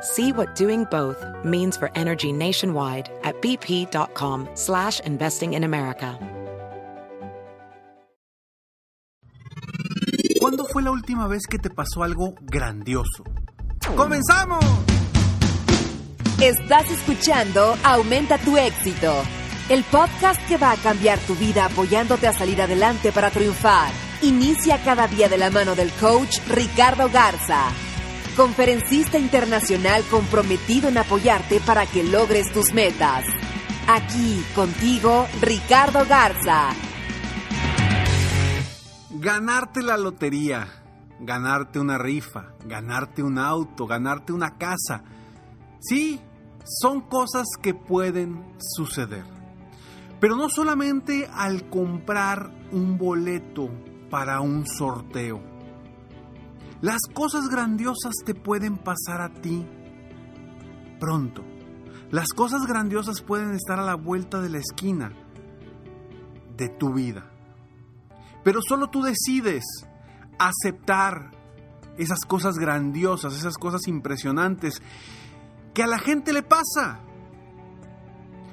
See 0.00 0.30
what 0.32 0.54
doing 0.54 0.84
both 0.84 1.24
means 1.44 1.76
for 1.76 1.90
energy 1.96 2.32
nationwide 2.32 3.10
at 3.24 3.40
bp.com 3.42 4.48
slash 4.54 5.00
investing 5.00 5.54
in 5.54 5.64
America. 5.64 6.16
¿Cuándo 10.38 10.66
fue 10.66 10.82
la 10.82 10.92
última 10.92 11.26
vez 11.26 11.46
que 11.48 11.58
te 11.58 11.68
pasó 11.68 12.04
algo 12.04 12.34
grandioso? 12.42 13.24
¡Comenzamos! 13.96 14.64
Estás 16.40 16.88
escuchando 16.92 17.76
Aumenta 17.82 18.38
tu 18.38 18.56
éxito, 18.56 19.12
el 19.68 19.82
podcast 19.82 20.40
que 20.46 20.56
va 20.56 20.70
a 20.70 20.76
cambiar 20.76 21.18
tu 21.18 21.34
vida 21.34 21.64
apoyándote 21.64 22.28
a 22.28 22.32
salir 22.32 22.62
adelante 22.62 23.10
para 23.10 23.30
triunfar. 23.30 23.90
Inicia 24.22 24.78
cada 24.84 25.08
día 25.08 25.28
de 25.28 25.38
la 25.38 25.50
mano 25.50 25.74
del 25.74 25.90
coach 26.00 26.38
Ricardo 26.48 27.10
Garza 27.10 27.72
conferencista 28.38 29.18
internacional 29.18 30.04
comprometido 30.08 30.88
en 30.88 30.96
apoyarte 30.96 31.60
para 31.60 31.86
que 31.86 32.04
logres 32.04 32.52
tus 32.52 32.72
metas. 32.72 33.24
Aquí 33.88 34.44
contigo, 34.54 35.26
Ricardo 35.42 36.06
Garza. 36.08 36.68
Ganarte 39.10 39.82
la 39.82 39.96
lotería, 39.96 40.68
ganarte 41.18 41.80
una 41.80 41.98
rifa, 41.98 42.54
ganarte 42.64 43.24
un 43.24 43.38
auto, 43.38 43.88
ganarte 43.88 44.32
una 44.32 44.56
casa. 44.56 45.02
Sí, 45.80 46.20
son 46.62 47.00
cosas 47.00 47.48
que 47.60 47.74
pueden 47.74 48.54
suceder. 48.60 49.24
Pero 50.20 50.36
no 50.36 50.48
solamente 50.48 51.28
al 51.34 51.68
comprar 51.68 52.52
un 52.70 52.98
boleto 52.98 53.68
para 54.10 54.40
un 54.40 54.64
sorteo 54.64 55.57
las 56.80 57.00
cosas 57.12 57.48
grandiosas 57.48 58.14
te 58.24 58.34
pueden 58.34 58.76
pasar 58.76 59.20
a 59.20 59.32
ti 59.32 59.66
pronto. 61.00 61.44
Las 62.10 62.28
cosas 62.28 62.66
grandiosas 62.66 63.20
pueden 63.20 63.54
estar 63.54 63.78
a 63.78 63.84
la 63.84 63.94
vuelta 63.94 64.40
de 64.40 64.48
la 64.48 64.58
esquina 64.58 65.12
de 66.56 66.68
tu 66.68 66.94
vida. 66.94 67.30
Pero 68.44 68.60
solo 68.62 68.88
tú 68.88 69.02
decides 69.02 69.64
aceptar 70.38 71.32
esas 71.98 72.20
cosas 72.20 72.54
grandiosas, 72.54 73.34
esas 73.34 73.58
cosas 73.58 73.88
impresionantes 73.88 74.80
que 75.74 75.82
a 75.82 75.86
la 75.86 75.98
gente 75.98 76.32
le 76.32 76.42
pasa. 76.42 77.00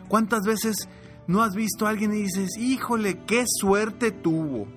¿Cuántas 0.08 0.44
veces 0.46 0.90
no 1.28 1.44
has 1.44 1.56
visto 1.56 1.86
a 1.86 1.90
alguien 1.90 2.14
y 2.14 2.24
dices, 2.24 2.58
híjole, 2.58 3.24
qué 3.26 3.46
suerte 3.48 4.12
tuvo? 4.12 4.68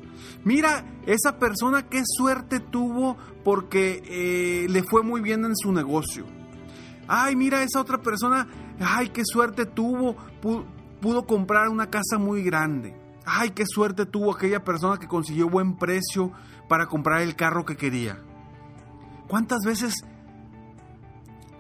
Mira, 0.44 0.84
esa 1.06 1.38
persona 1.38 1.88
qué 1.88 2.02
suerte 2.04 2.60
tuvo 2.60 3.16
porque 3.44 4.02
eh, 4.04 4.68
le 4.68 4.82
fue 4.82 5.02
muy 5.02 5.20
bien 5.20 5.44
en 5.44 5.56
su 5.56 5.72
negocio. 5.72 6.24
Ay, 7.06 7.36
mira, 7.36 7.62
esa 7.62 7.80
otra 7.80 7.98
persona, 7.98 8.46
ay, 8.80 9.08
qué 9.08 9.22
suerte 9.24 9.64
tuvo, 9.64 10.14
pudo, 11.00 11.26
comprar 11.26 11.68
una 11.68 11.88
casa 11.88 12.18
muy 12.18 12.42
grande. 12.42 12.94
Ay, 13.24 13.50
qué 13.50 13.64
suerte 13.66 14.04
tuvo 14.06 14.34
aquella 14.34 14.62
persona 14.62 14.98
que 14.98 15.08
consiguió 15.08 15.48
buen 15.48 15.76
precio 15.76 16.32
para 16.68 16.86
comprar 16.86 17.22
el 17.22 17.34
carro 17.34 17.64
que 17.64 17.76
quería. 17.76 18.18
¿Cuántas 19.26 19.60
veces 19.64 19.94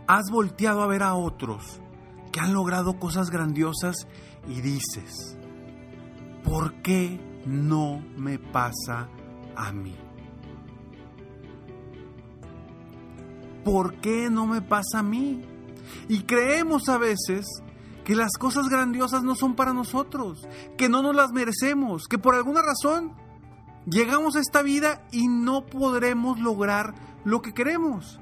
has 0.06 0.30
volteado 0.30 0.82
a 0.82 0.86
ver 0.86 1.02
a 1.02 1.14
otros 1.14 1.80
que 2.32 2.40
han 2.40 2.52
logrado 2.52 2.98
cosas 2.98 3.30
grandiosas 3.30 4.06
y 4.46 4.60
dices, 4.60 5.36
¿por 6.44 6.74
qué 6.82 7.20
no 7.48 8.02
me 8.16 8.38
pasa 8.38 9.08
a 9.56 9.72
mí? 9.72 9.96
¿Por 13.64 13.94
qué 14.00 14.30
no 14.30 14.46
me 14.46 14.62
pasa 14.62 15.00
a 15.00 15.02
mí? 15.02 15.42
Y 16.08 16.22
creemos 16.22 16.88
a 16.88 16.98
veces 16.98 17.46
que 18.04 18.14
las 18.14 18.32
cosas 18.38 18.68
grandiosas 18.68 19.22
no 19.22 19.34
son 19.34 19.54
para 19.54 19.72
nosotros, 19.72 20.46
que 20.76 20.88
no 20.88 21.02
nos 21.02 21.14
las 21.14 21.32
merecemos, 21.32 22.06
que 22.08 22.18
por 22.18 22.34
alguna 22.34 22.62
razón 22.62 23.12
llegamos 23.86 24.36
a 24.36 24.40
esta 24.40 24.62
vida 24.62 25.06
y 25.10 25.28
no 25.28 25.66
podremos 25.66 26.38
lograr 26.40 26.94
lo 27.24 27.42
que 27.42 27.52
queremos. 27.52 28.20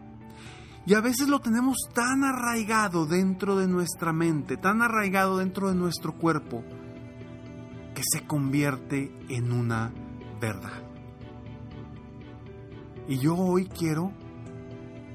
Y 0.87 0.94
a 0.94 1.00
veces 1.00 1.28
lo 1.28 1.41
tenemos 1.41 1.76
tan 1.93 2.22
arraigado 2.22 3.06
dentro 3.06 3.56
de 3.56 3.66
nuestra 3.66 4.12
mente, 4.12 4.56
tan 4.56 4.82
arraigado 4.82 5.38
dentro 5.38 5.69
de 5.69 5.75
nuestro 5.75 6.16
cuerpo, 6.16 6.64
que 7.97 8.03
se 8.05 8.27
convierte 8.27 9.11
en 9.31 9.53
una 9.53 9.91
verdad. 10.39 10.83
Y 13.09 13.19
yo 13.19 13.34
hoy 13.34 13.69
quiero, 13.69 14.12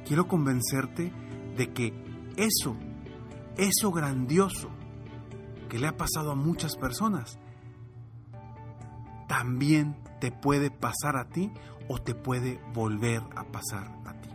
quiero 0.07 0.27
convencerte 0.27 1.13
de 1.55 1.71
que 1.73 1.93
eso, 2.37 2.75
eso 3.55 3.91
grandioso 3.91 4.69
que 5.69 5.77
le 5.77 5.87
ha 5.89 5.95
pasado 5.95 6.31
a 6.31 6.35
muchas 6.35 6.75
personas, 6.75 7.37
también 9.27 9.95
te 10.19 10.31
puede 10.31 10.71
pasar 10.71 11.17
a 11.17 11.29
ti 11.29 11.51
o 11.87 12.01
te 12.01 12.15
puede 12.15 12.59
volver 12.73 13.21
a 13.35 13.43
pasar 13.43 13.91
a 14.05 14.13
ti. 14.21 14.29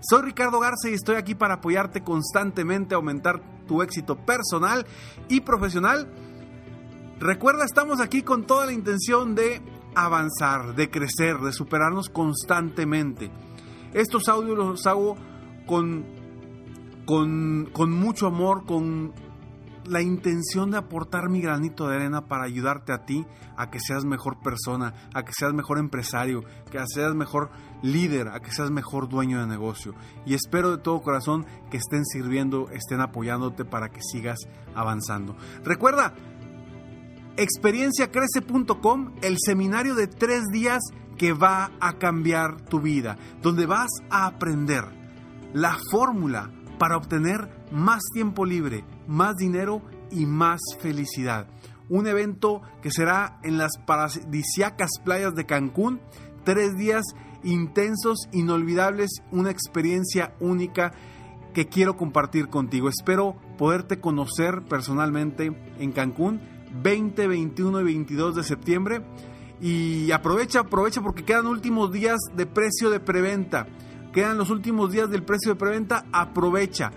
Soy 0.00 0.22
Ricardo 0.22 0.60
Garza 0.60 0.88
y 0.88 0.94
estoy 0.94 1.16
aquí 1.16 1.34
para 1.34 1.56
apoyarte 1.56 2.02
constantemente 2.02 2.94
a 2.94 2.96
aumentar 2.96 3.42
tu 3.66 3.82
éxito 3.82 4.16
personal 4.16 4.86
y 5.28 5.42
profesional 5.42 6.10
Recuerda, 7.22 7.64
estamos 7.64 8.00
aquí 8.00 8.22
con 8.22 8.46
toda 8.48 8.66
la 8.66 8.72
intención 8.72 9.36
de 9.36 9.62
avanzar, 9.94 10.74
de 10.74 10.90
crecer, 10.90 11.38
de 11.38 11.52
superarnos 11.52 12.08
constantemente. 12.08 13.30
Estos 13.94 14.28
audios 14.28 14.58
los 14.58 14.84
hago 14.88 15.16
con, 15.64 16.04
con, 17.06 17.92
mucho 17.92 18.26
amor, 18.26 18.66
con 18.66 19.12
la 19.84 20.02
intención 20.02 20.72
de 20.72 20.78
aportar 20.78 21.28
mi 21.28 21.40
granito 21.40 21.86
de 21.86 21.94
arena 21.94 22.26
para 22.26 22.42
ayudarte 22.42 22.92
a 22.92 23.04
ti 23.04 23.24
a 23.56 23.70
que 23.70 23.78
seas 23.78 24.04
mejor 24.04 24.40
persona, 24.40 24.92
a 25.14 25.22
que 25.22 25.32
seas 25.32 25.54
mejor 25.54 25.78
empresario, 25.78 26.42
que 26.72 26.80
seas 26.92 27.14
mejor 27.14 27.50
líder, 27.82 28.30
a 28.30 28.40
que 28.40 28.50
seas 28.50 28.72
mejor 28.72 29.08
dueño 29.08 29.38
de 29.38 29.46
negocio. 29.46 29.94
Y 30.26 30.34
espero 30.34 30.72
de 30.72 30.82
todo 30.82 31.02
corazón 31.02 31.46
que 31.70 31.76
estén 31.76 32.04
sirviendo, 32.04 32.68
estén 32.70 33.00
apoyándote 33.00 33.64
para 33.64 33.90
que 33.90 34.00
sigas 34.02 34.40
avanzando. 34.74 35.36
Recuerda, 35.62 36.14
experienciacrece.com, 37.36 39.14
el 39.22 39.36
seminario 39.38 39.94
de 39.94 40.06
tres 40.06 40.44
días 40.52 40.82
que 41.16 41.32
va 41.32 41.70
a 41.80 41.98
cambiar 41.98 42.62
tu 42.62 42.80
vida, 42.80 43.16
donde 43.40 43.66
vas 43.66 43.90
a 44.10 44.26
aprender 44.26 44.84
la 45.52 45.76
fórmula 45.90 46.50
para 46.78 46.96
obtener 46.96 47.48
más 47.70 48.02
tiempo 48.12 48.44
libre, 48.44 48.84
más 49.06 49.36
dinero 49.36 49.82
y 50.10 50.26
más 50.26 50.60
felicidad. 50.80 51.46
Un 51.88 52.06
evento 52.06 52.62
que 52.80 52.90
será 52.90 53.38
en 53.42 53.58
las 53.58 53.72
paradisíacas 53.86 54.90
playas 55.04 55.34
de 55.34 55.46
Cancún, 55.46 56.00
tres 56.44 56.76
días 56.76 57.04
intensos, 57.44 58.28
inolvidables, 58.32 59.10
una 59.30 59.50
experiencia 59.50 60.34
única 60.40 60.92
que 61.54 61.66
quiero 61.66 61.96
compartir 61.96 62.48
contigo. 62.48 62.88
Espero 62.88 63.36
poderte 63.58 64.00
conocer 64.00 64.62
personalmente 64.68 65.52
en 65.78 65.92
Cancún 65.92 66.40
20, 66.82 67.26
21 67.26 67.80
y 67.80 67.84
22 67.84 68.36
de 68.36 68.44
septiembre. 68.44 69.02
Y 69.60 70.10
aprovecha, 70.10 70.60
aprovecha 70.60 71.02
porque 71.02 71.24
quedan 71.24 71.46
últimos 71.46 71.92
días 71.92 72.18
de 72.34 72.46
precio 72.46 72.88
de 72.90 73.00
preventa. 73.00 73.66
Quedan 74.12 74.38
los 74.38 74.48
últimos 74.50 74.92
días 74.92 75.10
del 75.10 75.22
precio 75.22 75.52
de 75.52 75.58
preventa. 75.58 76.06
Aprovecha. 76.12 76.90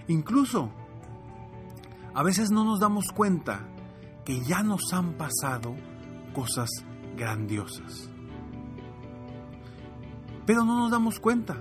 Incluso, 0.07 0.71
a 2.13 2.23
veces 2.23 2.51
no 2.51 2.63
nos 2.63 2.79
damos 2.79 3.07
cuenta 3.13 3.67
que 4.25 4.41
ya 4.41 4.63
nos 4.63 4.93
han 4.93 5.13
pasado 5.13 5.75
cosas 6.33 6.69
grandiosas. 6.69 6.92
Pero 10.45 10.63
no 10.63 10.79
nos 10.79 10.91
damos 10.91 11.19
cuenta. 11.19 11.57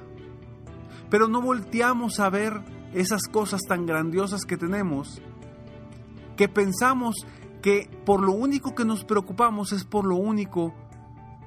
Pero 1.11 1.29
no 1.29 1.41
volteamos 1.43 2.21
a 2.21 2.31
ver 2.31 2.61
esas 2.95 3.23
cosas 3.23 3.61
tan 3.69 3.87
grandiosas 3.87 4.45
que 4.45 4.57
tenemos 4.57 5.21
que 6.37 6.49
pensamos 6.49 7.27
que 7.63 7.89
por 8.05 8.23
lo 8.23 8.33
único 8.33 8.75
que 8.75 8.85
nos 8.85 9.05
preocupamos 9.05 9.73
es 9.73 9.85
por 9.85 10.05
lo 10.05 10.17
único 10.17 10.75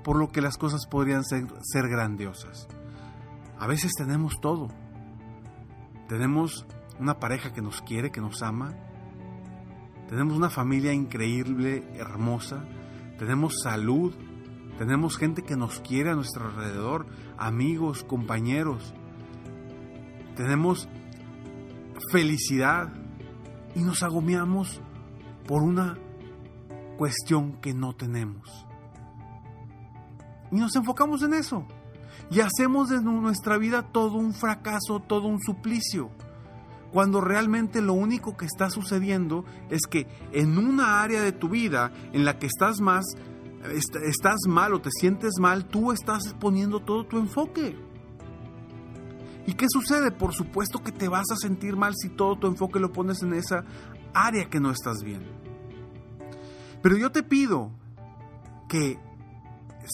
por 0.03 0.17
lo 0.17 0.29
que 0.31 0.41
las 0.41 0.57
cosas 0.57 0.85
podrían 0.85 1.23
ser 1.23 1.89
grandiosas. 1.89 2.67
A 3.59 3.65
veces 3.65 3.91
tenemos 3.97 4.39
todo. 4.39 4.67
Tenemos 6.07 6.67
una 6.99 7.19
pareja 7.19 7.53
que 7.53 7.61
nos 7.63 7.81
quiere, 7.81 8.11
que 8.11 8.21
nos 8.21 8.43
ama. 8.43 8.75
Tenemos 10.07 10.37
una 10.37 10.51
familia 10.51 10.93
increíble, 10.93 11.83
hermosa. 11.95 12.63
Tenemos 13.17 13.55
salud. 13.63 14.13
Tenemos 14.77 15.17
gente 15.17 15.43
que 15.43 15.55
nos 15.55 15.79
quiere 15.79 16.11
a 16.11 16.15
nuestro 16.15 16.47
alrededor, 16.47 17.05
amigos, 17.37 18.03
compañeros. 18.03 18.93
Tenemos 20.35 20.89
felicidad 22.11 22.93
y 23.73 23.79
nos 23.79 24.03
agobiamos 24.03 24.81
por 25.47 25.63
una 25.63 25.97
cuestión 26.97 27.53
que 27.61 27.73
no 27.73 27.95
tenemos. 27.95 28.65
Y 30.51 30.57
nos 30.57 30.75
enfocamos 30.75 31.23
en 31.23 31.33
eso. 31.33 31.65
Y 32.31 32.39
hacemos 32.41 32.89
de 32.89 33.01
nuestra 33.01 33.57
vida 33.57 33.83
todo 33.83 34.17
un 34.17 34.33
fracaso, 34.33 34.99
todo 34.99 35.27
un 35.27 35.39
suplicio. 35.41 36.09
Cuando 36.95 37.19
realmente 37.19 37.81
lo 37.81 37.91
único 37.91 38.37
que 38.37 38.45
está 38.45 38.69
sucediendo 38.69 39.43
es 39.69 39.81
que 39.81 40.07
en 40.31 40.57
una 40.57 41.03
área 41.03 41.21
de 41.21 41.33
tu 41.33 41.49
vida 41.49 41.91
en 42.13 42.23
la 42.23 42.39
que 42.39 42.45
estás 42.45 42.79
más, 42.79 43.03
estás 44.05 44.37
mal 44.47 44.73
o 44.73 44.79
te 44.79 44.91
sientes 44.91 45.33
mal, 45.37 45.65
tú 45.65 45.91
estás 45.91 46.33
poniendo 46.39 46.79
todo 46.79 47.05
tu 47.05 47.17
enfoque. 47.17 47.77
¿Y 49.45 49.55
qué 49.55 49.65
sucede? 49.67 50.11
Por 50.11 50.33
supuesto 50.33 50.81
que 50.83 50.93
te 50.93 51.09
vas 51.09 51.25
a 51.31 51.35
sentir 51.35 51.75
mal 51.75 51.91
si 51.97 52.07
todo 52.07 52.39
tu 52.39 52.47
enfoque 52.47 52.79
lo 52.79 52.93
pones 52.93 53.21
en 53.23 53.33
esa 53.33 53.65
área 54.13 54.49
que 54.49 54.61
no 54.61 54.71
estás 54.71 55.03
bien. 55.03 55.27
Pero 56.81 56.95
yo 56.95 57.11
te 57.11 57.23
pido 57.23 57.71
que 58.69 58.97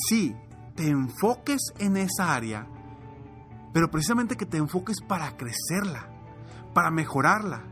sí, 0.07 0.36
te 0.75 0.88
enfoques 0.88 1.62
en 1.80 1.98
esa 1.98 2.36
área, 2.36 2.68
pero 3.74 3.89
precisamente 3.89 4.38
que 4.38 4.45
te 4.45 4.57
enfoques 4.57 4.98
para 5.01 5.36
crecerla, 5.36 6.11
para 6.74 6.92
mejorarla, 6.92 7.64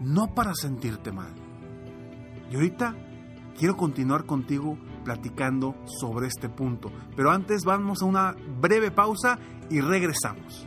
no 0.00 0.34
para 0.34 0.54
sentirte 0.54 1.12
mal. 1.12 1.32
Y 2.50 2.54
ahorita 2.54 2.94
quiero 3.58 3.76
continuar 3.76 4.24
contigo 4.24 4.78
platicando 5.04 5.74
sobre 5.86 6.26
este 6.26 6.48
punto. 6.48 6.90
Pero 7.16 7.30
antes 7.30 7.64
vamos 7.64 8.02
a 8.02 8.06
una 8.06 8.34
breve 8.60 8.90
pausa 8.90 9.38
y 9.70 9.80
regresamos. 9.80 10.66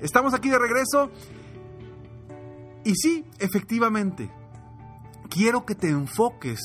Estamos 0.00 0.32
aquí 0.32 0.48
de 0.48 0.58
regreso. 0.58 1.10
Y 2.84 2.94
sí, 2.94 3.26
efectivamente, 3.38 4.30
quiero 5.28 5.66
que 5.66 5.74
te 5.74 5.90
enfoques 5.90 6.58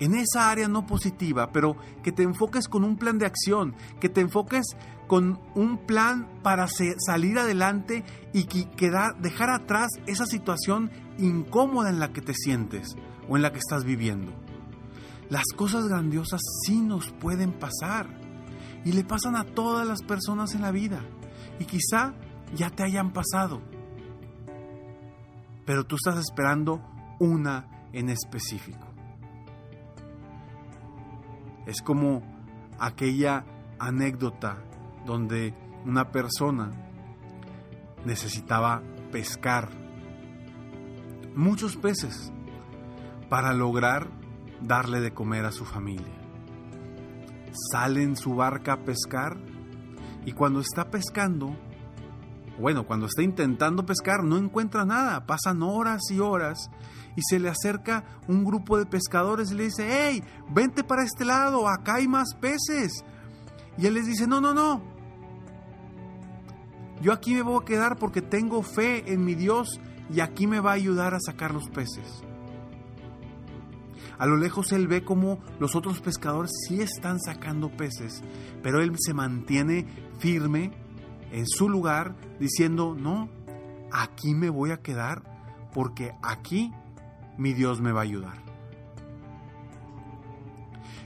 en 0.00 0.14
esa 0.14 0.50
área 0.50 0.68
no 0.68 0.86
positiva, 0.86 1.50
pero 1.52 1.76
que 2.02 2.12
te 2.12 2.22
enfoques 2.22 2.68
con 2.68 2.84
un 2.84 2.96
plan 2.96 3.18
de 3.18 3.26
acción, 3.26 3.74
que 4.00 4.08
te 4.08 4.20
enfoques 4.20 4.76
con 5.06 5.40
un 5.54 5.78
plan 5.78 6.28
para 6.42 6.68
salir 6.68 7.38
adelante 7.38 8.04
y 8.32 8.44
que 8.44 8.90
dejar 9.18 9.50
atrás 9.50 9.88
esa 10.06 10.26
situación 10.26 10.90
incómoda 11.18 11.88
en 11.88 11.98
la 11.98 12.12
que 12.12 12.20
te 12.20 12.34
sientes 12.34 12.94
o 13.28 13.36
en 13.36 13.42
la 13.42 13.52
que 13.52 13.58
estás 13.58 13.84
viviendo. 13.84 14.32
Las 15.30 15.44
cosas 15.56 15.88
grandiosas 15.88 16.40
sí 16.64 16.80
nos 16.80 17.10
pueden 17.12 17.52
pasar 17.52 18.06
y 18.84 18.92
le 18.92 19.04
pasan 19.04 19.36
a 19.36 19.44
todas 19.44 19.86
las 19.86 20.02
personas 20.02 20.54
en 20.54 20.62
la 20.62 20.70
vida 20.70 21.02
y 21.58 21.64
quizá 21.64 22.14
ya 22.54 22.70
te 22.70 22.82
hayan 22.82 23.12
pasado, 23.12 23.60
pero 25.66 25.84
tú 25.84 25.96
estás 25.96 26.18
esperando 26.18 26.82
una 27.18 27.88
en 27.92 28.08
específico. 28.08 28.87
Es 31.68 31.82
como 31.82 32.22
aquella 32.78 33.44
anécdota 33.78 34.56
donde 35.04 35.52
una 35.84 36.10
persona 36.10 36.70
necesitaba 38.06 38.82
pescar 39.12 39.68
muchos 41.34 41.76
peces 41.76 42.32
para 43.28 43.52
lograr 43.52 44.08
darle 44.62 45.00
de 45.00 45.12
comer 45.12 45.44
a 45.44 45.52
su 45.52 45.66
familia. 45.66 46.14
Sale 47.70 48.02
en 48.02 48.16
su 48.16 48.34
barca 48.34 48.72
a 48.72 48.84
pescar 48.84 49.36
y 50.24 50.32
cuando 50.32 50.60
está 50.60 50.90
pescando, 50.90 51.54
bueno, 52.58 52.86
cuando 52.86 53.06
está 53.06 53.22
intentando 53.22 53.86
pescar 53.86 54.24
no 54.24 54.36
encuentra 54.36 54.84
nada, 54.84 55.26
pasan 55.26 55.62
horas 55.62 56.02
y 56.10 56.20
horas 56.20 56.70
y 57.16 57.22
se 57.22 57.38
le 57.38 57.48
acerca 57.48 58.04
un 58.26 58.44
grupo 58.44 58.78
de 58.78 58.86
pescadores 58.86 59.50
y 59.50 59.54
le 59.54 59.64
dice, 59.64 59.88
hey, 59.90 60.22
vente 60.50 60.84
para 60.84 61.04
este 61.04 61.24
lado, 61.24 61.68
acá 61.68 61.96
hay 61.96 62.08
más 62.08 62.34
peces. 62.40 63.04
Y 63.76 63.86
él 63.86 63.94
les 63.94 64.06
dice, 64.06 64.26
no, 64.26 64.40
no, 64.40 64.54
no, 64.54 64.82
yo 67.00 67.12
aquí 67.12 67.34
me 67.34 67.42
voy 67.42 67.62
a 67.62 67.64
quedar 67.64 67.96
porque 67.96 68.22
tengo 68.22 68.62
fe 68.62 69.12
en 69.12 69.24
mi 69.24 69.34
Dios 69.34 69.80
y 70.12 70.20
aquí 70.20 70.46
me 70.46 70.60
va 70.60 70.70
a 70.72 70.74
ayudar 70.74 71.14
a 71.14 71.20
sacar 71.20 71.54
los 71.54 71.68
peces. 71.68 72.22
A 74.18 74.26
lo 74.26 74.36
lejos 74.36 74.72
él 74.72 74.88
ve 74.88 75.04
como 75.04 75.38
los 75.60 75.76
otros 75.76 76.00
pescadores 76.00 76.50
sí 76.66 76.80
están 76.80 77.20
sacando 77.20 77.70
peces, 77.70 78.22
pero 78.64 78.80
él 78.82 78.92
se 78.98 79.14
mantiene 79.14 79.86
firme 80.18 80.72
en 81.32 81.46
su 81.46 81.68
lugar 81.68 82.16
diciendo, 82.38 82.94
no, 82.98 83.28
aquí 83.92 84.34
me 84.34 84.50
voy 84.50 84.70
a 84.70 84.78
quedar 84.78 85.22
porque 85.72 86.12
aquí 86.22 86.72
mi 87.36 87.52
Dios 87.52 87.80
me 87.80 87.92
va 87.92 88.00
a 88.00 88.04
ayudar. 88.04 88.42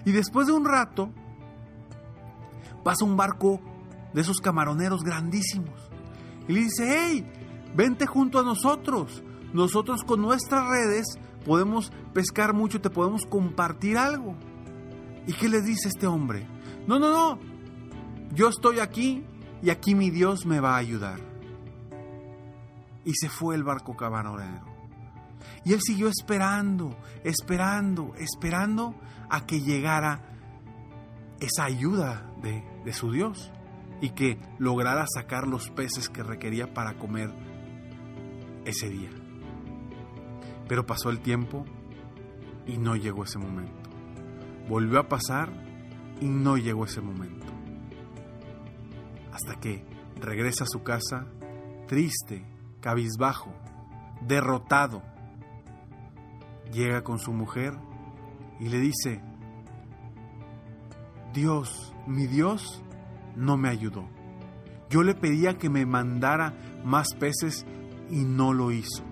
Y 0.05 0.13
después 0.13 0.47
de 0.47 0.53
un 0.53 0.65
rato, 0.65 1.11
pasa 2.83 3.05
un 3.05 3.17
barco 3.17 3.61
de 4.13 4.21
esos 4.21 4.41
camaroneros 4.41 5.03
grandísimos 5.05 5.93
y 6.49 6.53
le 6.53 6.61
dice, 6.61 6.85
hey, 6.89 7.27
vente 7.75 8.07
junto 8.07 8.39
a 8.39 8.43
nosotros. 8.43 9.23
Nosotros 9.53 10.03
con 10.03 10.21
nuestras 10.23 10.67
redes 10.67 11.07
podemos 11.45 11.93
pescar 12.13 12.55
mucho, 12.55 12.81
te 12.81 12.91
podemos 12.91 13.27
compartir 13.27 13.99
algo. 13.99 14.35
¿Y 15.27 15.35
qué 15.35 15.49
le 15.49 15.61
dice 15.61 15.89
este 15.89 16.07
hombre? 16.07 16.47
No, 16.87 16.99
no, 16.99 17.11
no. 17.11 17.39
Yo 18.35 18.49
estoy 18.49 18.81
aquí 18.81 19.25
y 19.63 19.71
aquí 19.71 19.95
mi 19.95 20.11
Dios 20.11 20.45
me 20.45 20.61
va 20.61 20.75
a 20.75 20.79
ayudar. 20.79 21.21
Y 23.05 23.15
se 23.15 23.29
fue 23.29 23.55
el 23.55 23.63
barco 23.63 23.97
camaronero. 23.97 24.67
Y 25.65 25.73
él 25.73 25.81
siguió 25.81 26.09
esperando, 26.09 26.97
esperando, 27.25 28.15
esperando 28.19 28.95
a 29.31 29.47
que 29.47 29.61
llegara 29.61 30.21
esa 31.41 31.65
ayuda 31.65 32.31
de, 32.43 32.65
de 32.85 32.93
su 32.93 33.13
Dios 33.13 33.51
y 34.01 34.11
que 34.11 34.39
lograra 34.59 35.07
sacar 35.13 35.47
los 35.47 35.71
peces 35.71 36.09
que 36.09 36.23
requería 36.23 36.75
para 36.75 36.95
comer 36.95 37.33
ese 38.65 38.89
día. 38.89 39.11
Pero 40.69 40.87
pasó 40.87 41.11
el 41.11 41.21
tiempo 41.21 41.65
y 42.67 42.79
no 42.79 42.97
llegó 42.97 43.25
ese 43.25 43.39
momento. 43.39 43.91
Volvió 44.69 44.99
a 44.99 45.09
pasar 45.09 45.51
y 46.21 46.27
no 46.27 46.57
llegó 46.57 46.85
ese 46.85 47.01
momento. 47.01 47.52
Hasta 49.33 49.59
que 49.61 49.85
regresa 50.21 50.65
a 50.65 50.69
su 50.69 50.83
casa 50.83 51.27
triste, 51.87 52.45
cabizbajo, 52.81 53.53
derrotado. 54.27 55.03
Llega 56.73 57.03
con 57.03 57.19
su 57.19 57.33
mujer 57.33 57.75
y 58.61 58.69
le 58.69 58.79
dice, 58.79 59.21
Dios, 61.33 61.93
mi 62.07 62.27
Dios, 62.27 62.83
no 63.37 63.57
me 63.57 63.69
ayudó. 63.69 64.09
Yo 64.89 65.03
le 65.03 65.15
pedía 65.15 65.59
que 65.59 65.71
me 65.71 65.87
mandara 65.87 66.55
más 66.85 67.09
peces 67.19 67.65
y 68.11 68.25
no 68.25 68.53
lo 68.53 68.71
hizo. 68.71 69.03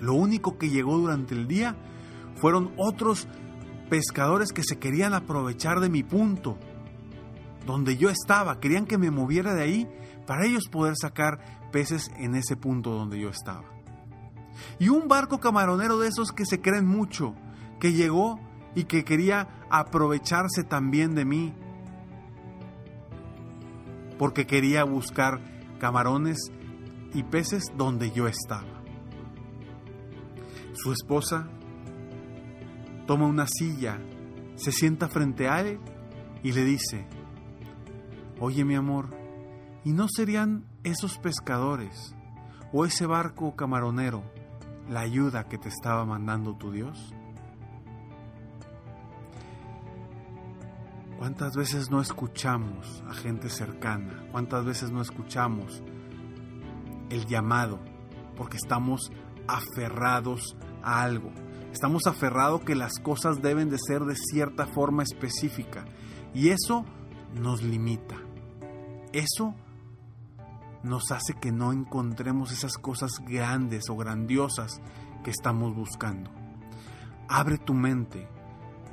Lo 0.00 0.14
único 0.14 0.58
que 0.58 0.68
llegó 0.68 0.98
durante 0.98 1.34
el 1.34 1.46
día 1.46 1.76
fueron 2.36 2.72
otros 2.76 3.28
pescadores 3.88 4.52
que 4.52 4.64
se 4.64 4.78
querían 4.78 5.14
aprovechar 5.14 5.78
de 5.78 5.88
mi 5.88 6.02
punto, 6.02 6.58
donde 7.66 7.96
yo 7.96 8.10
estaba, 8.10 8.60
querían 8.60 8.86
que 8.86 8.98
me 8.98 9.10
moviera 9.10 9.54
de 9.54 9.62
ahí 9.62 9.88
para 10.26 10.46
ellos 10.46 10.68
poder 10.70 10.94
sacar 11.00 11.70
peces 11.70 12.10
en 12.16 12.34
ese 12.34 12.56
punto 12.56 12.90
donde 12.90 13.20
yo 13.20 13.28
estaba. 13.28 13.64
Y 14.78 14.88
un 14.88 15.08
barco 15.08 15.40
camaronero 15.40 15.98
de 15.98 16.08
esos 16.08 16.32
que 16.32 16.44
se 16.44 16.60
creen 16.60 16.86
mucho, 16.86 17.34
que 17.80 17.92
llegó 17.92 18.38
y 18.74 18.84
que 18.84 19.04
quería 19.04 19.48
aprovecharse 19.70 20.64
también 20.64 21.14
de 21.14 21.24
mí, 21.24 21.54
porque 24.18 24.46
quería 24.46 24.84
buscar 24.84 25.40
camarones 25.78 26.38
y 27.14 27.22
peces 27.24 27.64
donde 27.76 28.12
yo 28.12 28.28
estaba. 28.28 28.82
Su 30.74 30.92
esposa 30.92 31.48
toma 33.06 33.26
una 33.26 33.46
silla, 33.46 33.98
se 34.54 34.72
sienta 34.72 35.08
frente 35.08 35.48
a 35.48 35.60
él 35.60 35.80
y 36.42 36.52
le 36.52 36.64
dice, 36.64 37.06
oye 38.44 38.64
mi 38.64 38.74
amor, 38.74 39.06
¿y 39.84 39.92
no 39.92 40.08
serían 40.08 40.64
esos 40.82 41.16
pescadores 41.18 42.16
o 42.72 42.84
ese 42.84 43.06
barco 43.06 43.54
camaronero 43.54 44.24
la 44.90 44.98
ayuda 44.98 45.48
que 45.48 45.58
te 45.58 45.68
estaba 45.68 46.04
mandando 46.04 46.56
tu 46.56 46.72
Dios? 46.72 47.14
¿Cuántas 51.20 51.54
veces 51.54 51.88
no 51.92 52.00
escuchamos 52.00 53.04
a 53.08 53.14
gente 53.14 53.48
cercana? 53.48 54.24
¿Cuántas 54.32 54.64
veces 54.64 54.90
no 54.90 55.00
escuchamos 55.00 55.80
el 57.10 57.26
llamado? 57.26 57.78
Porque 58.36 58.56
estamos 58.56 59.12
aferrados 59.46 60.56
a 60.82 61.04
algo. 61.04 61.30
Estamos 61.72 62.08
aferrados 62.08 62.62
que 62.62 62.74
las 62.74 62.94
cosas 63.04 63.40
deben 63.40 63.70
de 63.70 63.78
ser 63.78 64.00
de 64.00 64.16
cierta 64.16 64.66
forma 64.66 65.04
específica. 65.04 65.84
Y 66.34 66.48
eso 66.48 66.84
nos 67.36 67.62
limita. 67.62 68.21
Eso 69.12 69.54
nos 70.82 71.10
hace 71.12 71.34
que 71.34 71.52
no 71.52 71.72
encontremos 71.72 72.52
esas 72.52 72.76
cosas 72.76 73.12
grandes 73.26 73.88
o 73.88 73.96
grandiosas 73.96 74.80
que 75.22 75.30
estamos 75.30 75.74
buscando. 75.74 76.30
Abre 77.28 77.58
tu 77.58 77.74
mente. 77.74 78.28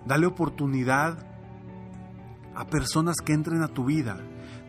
Dale 0.05 0.27
oportunidad 0.27 1.17
a 2.55 2.65
personas 2.65 3.15
que 3.23 3.33
entren 3.33 3.61
a 3.63 3.67
tu 3.67 3.85
vida. 3.85 4.17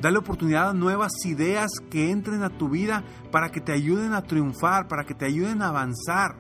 Dale 0.01 0.19
oportunidad 0.19 0.71
a 0.71 0.75
nuevas 0.75 1.13
ideas 1.27 1.71
que 1.91 2.11
entren 2.11 2.43
a 2.43 2.51
tu 2.51 2.69
vida 2.69 3.05
para 3.31 3.51
que 3.51 3.61
te 3.61 3.73
ayuden 3.73 4.15
a 4.15 4.23
triunfar, 4.23 4.89
para 4.89 5.05
que 5.05 5.15
te 5.15 5.27
ayuden 5.27 5.61
a 5.63 5.69
avanzar. 5.69 6.37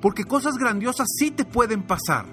Porque 0.00 0.24
cosas 0.24 0.54
grandiosas 0.56 1.08
sí 1.18 1.30
te 1.30 1.44
pueden 1.44 1.82
pasar. 1.82 2.26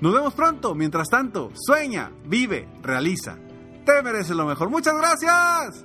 Nos 0.00 0.12
vemos 0.14 0.34
pronto, 0.34 0.74
mientras 0.74 1.08
tanto, 1.08 1.50
sueña, 1.54 2.12
vive, 2.24 2.68
realiza. 2.82 3.38
Te 3.84 4.02
mereces 4.02 4.36
lo 4.36 4.46
mejor. 4.46 4.70
Muchas 4.70 4.96
gracias. 4.96 5.84